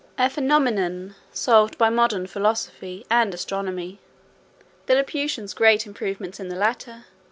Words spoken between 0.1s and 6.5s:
A phenomenon solved by modern philosophy and astronomy. The Laputians' great improvements in